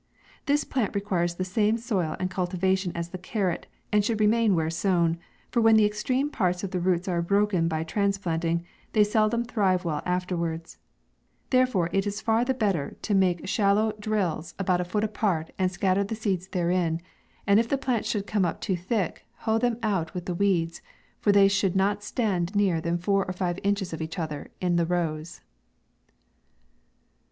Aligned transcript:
This 0.47 0.63
plant 0.63 0.95
requires 0.95 1.35
the 1.35 1.45
same 1.45 1.77
soil 1.77 2.15
and 2.19 2.31
cul 2.31 2.47
tivation 2.47 2.91
as 2.95 3.09
the 3.09 3.19
carrot, 3.19 3.67
and 3.91 4.03
should 4.03 4.19
remain 4.19 4.55
where 4.55 4.71
sown, 4.71 5.19
for 5.51 5.61
when 5.61 5.75
the 5.75 5.85
extreme 5.85 6.31
parts 6.31 6.63
oi 6.63 6.67
the 6.69 6.79
roots 6.79 7.07
are 7.07 7.21
broken 7.21 7.67
by 7.67 7.83
transplanting, 7.83 8.65
they 8.93 9.03
seldom 9.03 9.43
thrive 9.43 9.85
well 9.85 10.01
afterwards; 10.03 10.79
therefore 11.51 11.87
it 11.93 12.07
is 12.07 12.19
far 12.19 12.43
the 12.43 12.55
better 12.55 12.87
way 12.87 12.97
to 13.03 13.13
make 13.13 13.47
shallow 13.47 13.89
83 13.89 13.89
MAY. 13.91 14.01
drills, 14.01 14.55
about 14.57 14.81
a 14.81 14.85
foot 14.85 15.03
apart, 15.03 15.51
and 15.59 15.71
scatter 15.71 16.03
the 16.03 16.15
seeds 16.15 16.47
therein; 16.47 16.99
and 17.45 17.59
if 17.59 17.69
the 17.69 17.77
plants 17.77 18.09
should 18.09 18.25
come 18.25 18.43
up 18.43 18.59
too 18.59 18.75
thick, 18.75 19.27
hoe 19.45 19.59
them 19.59 19.77
out 19.83 20.15
with 20.15 20.25
the 20.25 20.33
weeds, 20.33 20.81
for 21.19 21.31
tney 21.31 21.51
should 21.51 21.75
not 21.75 22.01
stand 22.01 22.55
nearer 22.55 22.81
than 22.81 22.97
four 22.97 23.23
or 23.23 23.33
five 23.33 23.59
inches 23.61 23.93
of 23.93 24.01
each 24.01 24.17
other 24.17 24.49
in 24.59 24.77
the 24.77 24.85
rows. 24.87 25.41